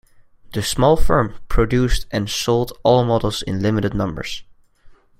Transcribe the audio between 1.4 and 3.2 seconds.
produced and sold all